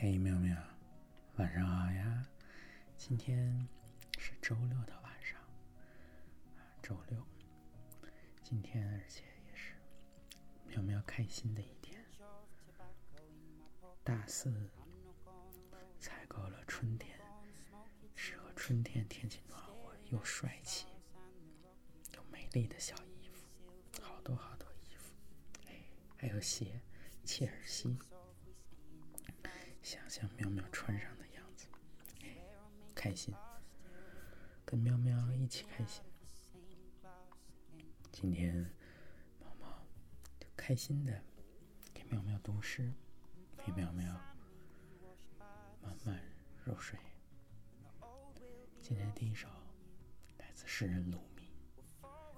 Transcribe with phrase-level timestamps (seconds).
[0.00, 0.56] 嘿，妙妙，
[1.38, 2.24] 晚上好呀！
[2.96, 3.68] 今天
[4.16, 5.36] 是周六的晚上，
[6.80, 7.20] 周六，
[8.44, 9.72] 今天而且也是
[10.68, 12.00] 妙妙开心的一天。
[14.04, 14.70] 大四
[15.98, 17.18] 采购了春天
[18.14, 20.86] 适合春天天气暖和又帅气
[22.14, 23.48] 又美丽的小衣服，
[24.00, 25.12] 好多好多衣服，
[25.66, 25.74] 哎，
[26.16, 26.80] 还有鞋，
[27.24, 27.98] 切尔西。
[29.88, 31.66] 想象喵喵穿上的样子，
[32.94, 33.34] 开心，
[34.62, 36.04] 跟喵喵一起开心。
[38.12, 38.70] 今天，
[39.40, 39.82] 猫猫
[40.38, 41.24] 就开心的
[41.94, 42.92] 给喵喵读诗，
[43.56, 44.12] 陪喵喵
[45.80, 46.22] 慢慢
[46.66, 46.98] 入睡。
[48.82, 49.48] 今天第一首
[50.36, 51.50] 来自诗人鲁米，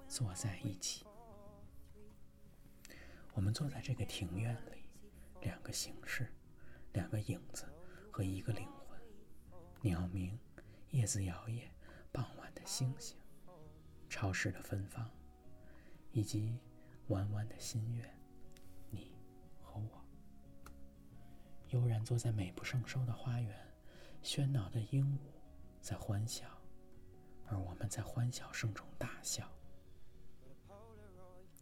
[0.07, 1.05] 坐在一起。
[3.33, 4.85] 我们坐在这个庭院里，
[5.41, 6.31] 两个形式。
[6.93, 7.65] 两个影子
[8.11, 8.99] 和一个灵魂，
[9.81, 10.37] 鸟鸣，
[10.89, 11.69] 叶子摇曳，
[12.11, 13.17] 傍晚的星星，
[14.09, 15.09] 潮湿的芬芳，
[16.11, 16.59] 以及
[17.07, 18.13] 弯弯的心愿，
[18.89, 19.15] 你
[19.61, 20.03] 和我，
[21.69, 23.57] 悠然坐在美不胜收的花园，
[24.21, 25.19] 喧闹的鹦鹉
[25.81, 26.45] 在欢笑，
[27.45, 29.49] 而我们在欢笑声中大笑。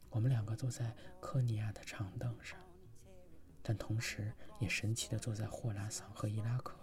[0.09, 2.59] 我们两个坐在科尼亚的长凳上。
[3.61, 6.75] 但同时也神奇地坐在霍拉桑和伊拉克，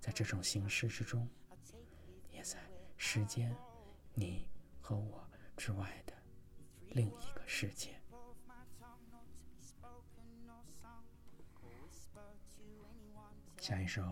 [0.00, 1.28] 在这种形式之中，
[2.30, 2.58] 也在
[2.96, 3.54] 时间、
[4.14, 4.48] 你
[4.80, 6.12] 和我之外的
[6.90, 7.98] 另一个世界。
[13.58, 14.02] 下一首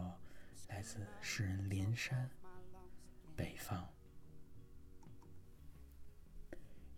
[0.68, 2.28] 来自诗人林山，
[3.36, 3.82] 《北方》。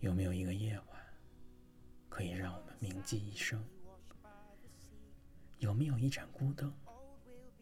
[0.01, 0.87] 有没有一个夜晚，
[2.09, 3.63] 可以让我们铭记一生？
[5.63, 6.75] 有没有一盏孤灯，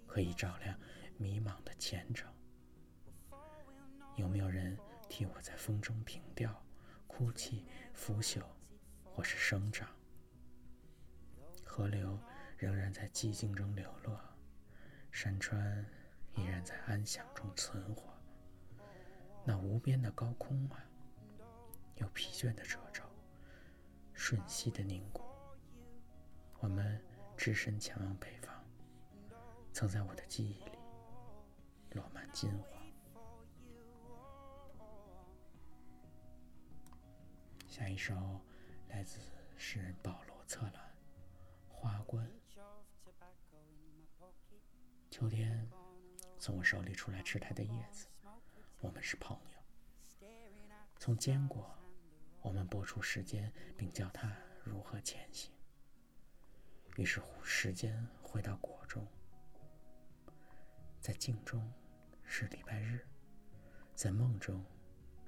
[0.07, 0.75] 可以照亮
[1.19, 2.33] 迷茫的前程？
[4.17, 4.75] 有没有人
[5.07, 6.65] 替我在风中凭吊、
[7.07, 8.43] 哭泣、腐朽，
[9.05, 9.87] 或是生长？
[11.63, 12.19] 河流
[12.57, 14.19] 仍然在寂静中流落，
[15.11, 15.85] 山川
[16.35, 18.05] 依然在安详中存活。
[19.45, 20.83] 那无边的高空啊，
[21.97, 23.03] 有疲倦的褶皱，
[24.15, 25.23] 瞬息的凝固。
[26.61, 26.99] 我们。
[27.41, 28.55] 只身前往北方，
[29.73, 30.79] 曾在我的记忆里
[31.93, 32.87] 落满金黄。
[37.67, 38.15] 下一首
[38.91, 39.21] 来自
[39.57, 40.75] 诗人保罗·策兰，
[41.67, 42.29] 《花冠》。
[45.11, 45.67] 秋天
[46.39, 48.07] 从我手里出来，吃它的叶子。
[48.81, 49.35] 我们是朋
[50.21, 50.29] 友。
[50.99, 51.75] 从坚果，
[52.43, 54.31] 我们拨出时间，并教它
[54.63, 55.51] 如何前行。
[57.01, 59.03] 于是，时间回到果中，
[61.01, 61.67] 在镜中
[62.23, 63.09] 是礼拜日，
[63.95, 64.63] 在梦中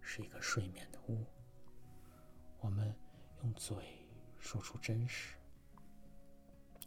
[0.03, 1.25] 是一个睡眠的屋。
[2.61, 2.95] 我们
[3.43, 4.07] 用嘴
[4.39, 5.39] 说出真实，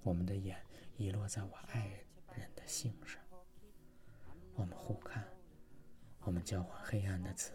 [0.03, 0.63] 我们的眼
[0.97, 1.87] 遗落在我爱
[2.35, 3.19] 人的姓上。
[4.53, 5.27] 我们互看，
[6.19, 7.53] 我们交换黑暗的词，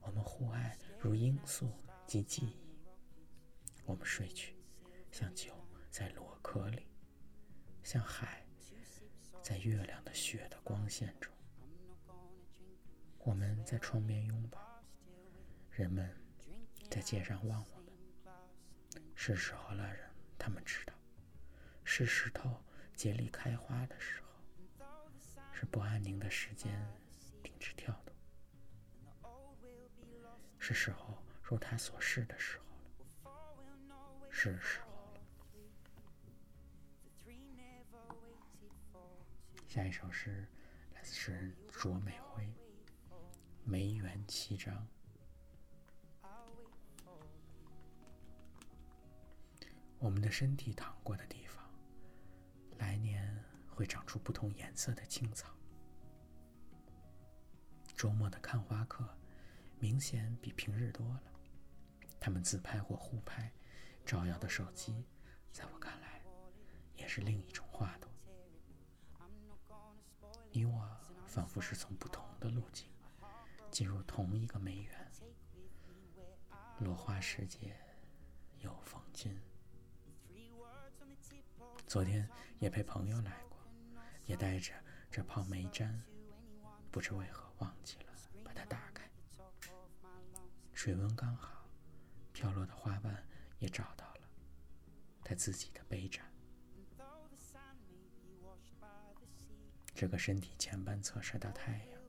[0.00, 1.70] 我们互爱如罂粟
[2.04, 2.56] 及记忆。
[3.84, 4.56] 我们睡去，
[5.12, 5.54] 像酒。
[5.90, 6.86] 在螺壳里，
[7.82, 8.42] 像海，
[9.42, 11.30] 在月亮的雪的光线中，
[13.18, 14.58] 我们在窗边拥抱，
[15.70, 16.10] 人们
[16.88, 17.92] 在街上望我们。
[19.14, 20.08] 是时候了，人
[20.38, 20.94] 他们知道，
[21.84, 22.50] 是石头
[22.94, 24.86] 竭力开花的时候，
[25.52, 26.82] 是不安宁的时间
[27.42, 28.16] 停止跳动，
[30.58, 32.64] 是时候如他所示的时候
[33.30, 34.87] 了，是时候。
[39.68, 40.48] 下一首诗
[40.94, 42.42] 来自诗人卓美辉，
[43.64, 44.74] 《梅园七章》。
[49.98, 51.62] 我们的身体躺过的地方，
[52.78, 55.54] 来年会长出不同颜色的青草。
[57.94, 59.06] 周末的看花客
[59.78, 61.22] 明显比平日多了，
[62.18, 63.52] 他们自拍或互拍，
[64.06, 65.04] 照耀的手机，
[65.52, 66.22] 在我看来，
[66.96, 68.07] 也是另一种画图。
[70.58, 70.84] 你我
[71.24, 72.88] 仿佛是从不同的路径
[73.70, 75.12] 进入同一个梅园，
[76.80, 77.76] 落花时节
[78.58, 79.40] 又逢君。
[81.86, 82.28] 昨天
[82.58, 83.56] 也陪朋友来过，
[84.24, 84.72] 也带着
[85.12, 85.96] 这泡梅毡，
[86.90, 88.06] 不知为何忘记了
[88.42, 89.08] 把它打开。
[90.74, 91.68] 水温刚好，
[92.32, 93.24] 飘落的花瓣
[93.60, 94.22] 也找到了
[95.22, 96.28] 它自己的杯盏。
[99.98, 102.00] 这个身体前半侧晒到太阳，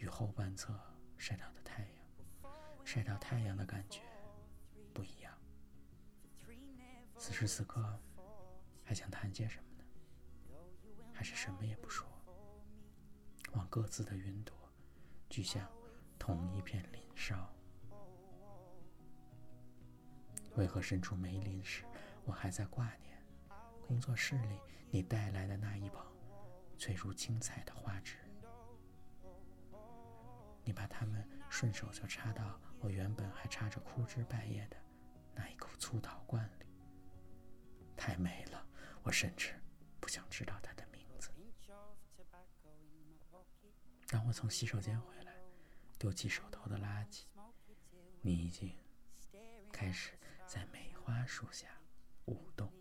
[0.00, 0.76] 与后半侧
[1.16, 2.52] 晒到的太阳，
[2.84, 4.00] 晒到太阳的感觉
[4.92, 5.32] 不一样。
[7.16, 7.96] 此时此刻，
[8.82, 9.84] 还想谈些什么呢？
[11.12, 12.08] 还是什么也不说，
[13.52, 14.52] 望各自的云朵，
[15.28, 15.64] 聚向
[16.18, 17.48] 同一片林梢。
[20.56, 21.84] 为何身处梅林时，
[22.24, 23.16] 我还在挂念
[23.86, 24.58] 工作室里
[24.90, 26.04] 你带来的那一捧
[26.80, 28.16] 翠如青彩的花枝？
[30.64, 34.78] 你把它们顺手就插到我原本还插着枯枝败叶的
[35.34, 36.64] 那一口粗陶罐里，
[37.98, 38.66] 太美了，
[39.02, 39.54] 我甚至
[40.00, 41.30] 不想知道它的名字。
[44.06, 45.34] 当我从洗手间回来，
[45.98, 47.24] 丢弃手头的垃圾，
[48.22, 48.74] 你已经
[49.70, 50.12] 开始。
[50.46, 51.68] 在梅花树下
[52.24, 52.72] 舞动。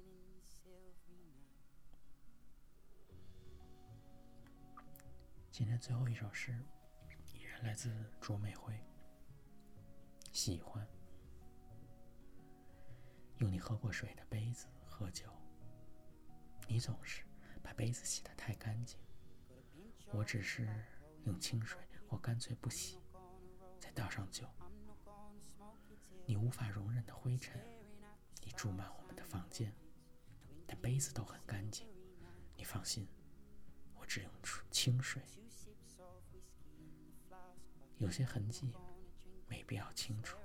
[5.59, 6.57] 今天最后一首诗，
[7.33, 8.73] 依然来自卓美辉。
[10.31, 10.87] 喜欢
[13.39, 15.29] 用你喝过水的杯子喝酒，
[16.65, 17.25] 你总是
[17.61, 18.97] 把杯子洗得太干净。
[20.13, 20.65] 我只是
[21.25, 21.77] 用清水，
[22.07, 22.97] 或干脆不洗，
[23.81, 24.47] 再倒上酒。
[26.25, 27.61] 你无法容忍的灰尘，
[28.41, 29.75] 你注满我们的房间，
[30.65, 31.85] 但杯子都很干净。
[32.55, 33.05] 你放心，
[33.99, 35.21] 我只用出清水。
[37.99, 38.73] 有些痕迹
[39.47, 40.37] 没必要清楚。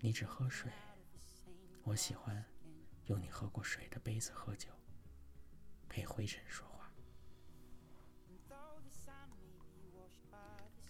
[0.00, 0.72] 你只喝水，
[1.82, 2.44] 我喜欢
[3.06, 4.70] 用你喝过水的杯子喝酒，
[5.88, 6.90] 陪灰尘说话。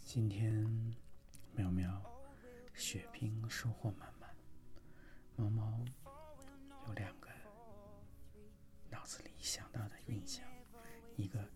[0.05, 0.65] 今天，
[1.53, 2.03] 喵喵。
[2.77, 4.35] 血拼收获满满，
[5.37, 5.85] 猫猫
[6.89, 7.31] 有两个
[8.91, 10.45] 脑子里想到的印象，
[11.17, 11.49] 一个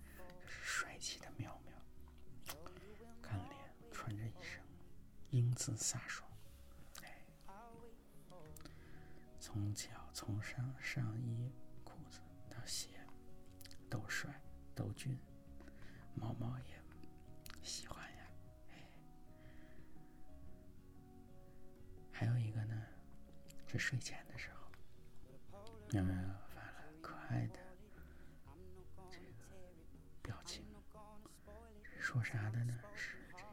[5.74, 6.28] 姿飒爽，
[7.02, 7.24] 哎，
[9.38, 11.52] 从脚从上上衣
[11.84, 12.88] 裤子到鞋
[13.88, 14.40] 都帅
[14.74, 15.18] 都俊，
[16.14, 16.82] 猫猫也
[17.62, 18.26] 喜欢呀，
[18.70, 18.88] 哎。
[22.12, 22.86] 还有一个呢，
[23.66, 24.70] 是睡前的时候，
[25.92, 26.14] 喵喵
[26.54, 27.60] 发了可爱的
[29.10, 29.44] 这个
[30.22, 30.64] 表情，
[32.00, 32.74] 说啥的呢？
[32.94, 33.48] 是这个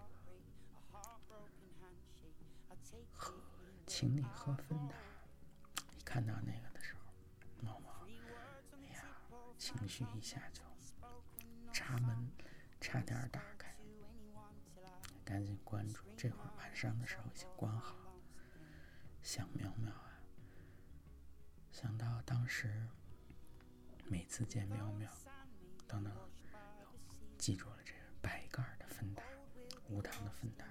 [3.13, 3.33] 喝，
[4.05, 4.95] 请你喝芬达。
[5.97, 6.99] 一看到那个的时候，
[7.59, 8.07] 毛毛，
[8.77, 9.03] 哎呀，
[9.57, 10.61] 情绪一下就
[11.73, 12.29] 闸门
[12.79, 13.75] 差点打开，
[15.23, 16.03] 赶紧关注。
[16.15, 17.95] 这会儿晚上的时候已经关好。
[19.23, 20.21] 想苗苗啊，
[21.71, 22.87] 想到当时
[24.05, 25.11] 每次见苗苗，
[25.87, 26.15] 都能
[27.39, 29.23] 记住了这个白盖的芬达，
[29.89, 30.63] 无糖的芬达，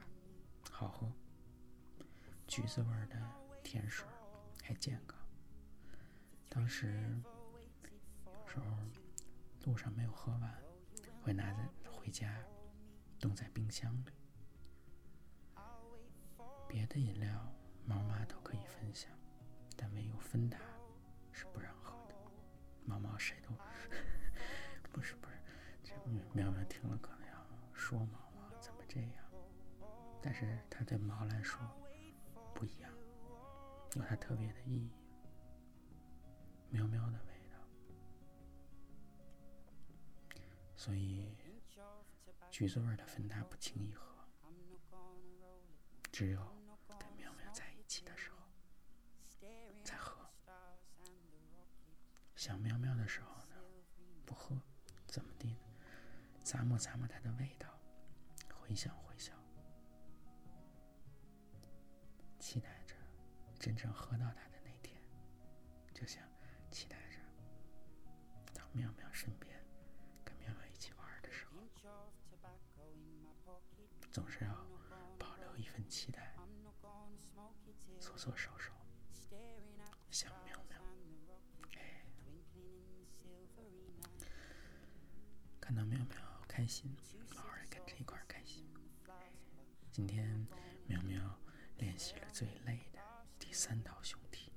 [0.70, 1.12] 好喝，
[2.54, 3.20] 橘子味的
[3.64, 4.06] 甜水，
[4.62, 5.18] 还健康。
[6.48, 7.20] 当时
[8.26, 8.64] 有时候
[9.64, 10.62] 路上没有喝完，
[11.20, 11.58] 会拿着
[11.90, 12.32] 回家，
[13.18, 14.12] 冻在冰箱里。
[16.68, 17.28] 别的饮料。
[17.86, 19.10] 猫妈都可以分享，
[19.76, 20.56] 但唯有芬达
[21.32, 22.14] 是不让喝的。
[22.84, 23.50] 猫猫谁都
[24.92, 25.34] 不是不是，
[25.82, 25.92] 这
[26.32, 29.24] 喵喵听了可能要说猫猫怎么这样，
[30.22, 31.60] 但是它对猫来说
[32.54, 32.90] 不一样，
[33.96, 34.90] 有它特别的意义。
[36.70, 37.58] 喵喵的味道，
[40.76, 41.36] 所以
[42.50, 44.26] 橘子味的芬达不轻易喝，
[46.10, 46.40] 只有
[46.98, 48.38] 跟喵喵在一起的时候
[49.84, 50.28] 才喝。
[52.34, 53.56] 想喵喵的时候呢，
[54.24, 54.56] 不喝，
[55.06, 55.60] 怎么地呢？
[56.44, 57.68] 咂摸咂摸它的味道，
[58.58, 58.94] 回想
[62.54, 62.94] 期待着
[63.58, 64.96] 真正喝到它的那天，
[65.92, 66.22] 就像
[66.70, 67.18] 期待着
[68.54, 69.60] 到妙妙身边，
[70.24, 71.54] 跟妙妙一起玩的时候，
[74.12, 74.54] 总是要
[75.18, 76.36] 保留一份期待，
[77.98, 78.70] 搓搓手手，
[80.12, 80.54] 想喵。
[85.60, 86.96] 看到妙妙开心，
[87.34, 88.64] 老二也跟着一块开心。
[89.90, 90.46] 今天
[92.04, 93.00] 起了最累的
[93.38, 94.52] 第三道胸题。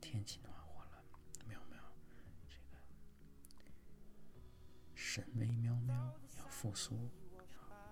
[0.00, 1.02] 天气暖和了，
[1.44, 1.76] 喵喵
[2.48, 2.78] 这个
[4.94, 5.96] 神威喵喵
[6.38, 7.10] 要复苏，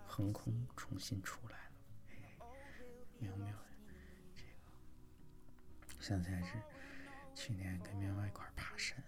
[0.06, 1.72] 横空重新出来了。
[3.18, 3.52] 喵喵
[4.36, 6.62] 这个，想起来是
[7.34, 9.02] 去年跟喵喵一块爬山。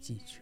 [0.00, 0.41] 技绝尘，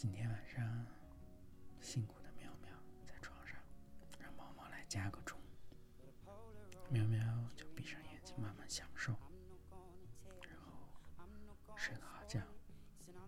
[0.00, 0.86] 今天晚上
[1.82, 2.70] 辛苦的喵喵
[3.06, 3.60] 在床上，
[4.18, 5.38] 让毛毛来加个钟。
[6.88, 7.22] 喵喵
[7.54, 9.14] 就闭上眼睛，慢慢享受，
[10.48, 12.40] 然后睡个好觉，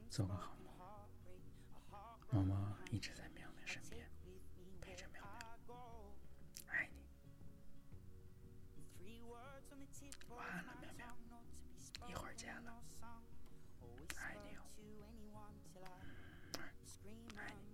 [0.08, 0.72] 做个好梦。
[2.30, 4.08] 毛毛一直在喵喵身边，
[4.80, 5.22] 陪着喵
[5.66, 5.76] 喵，
[6.68, 7.02] 爱你。
[10.30, 12.82] 晚安了，喵喵，一会儿见了，
[14.16, 14.62] 爱你哦，
[17.04, 17.71] Right.